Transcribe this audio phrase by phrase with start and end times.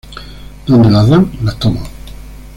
[0.65, 1.83] Donde las dan, las toman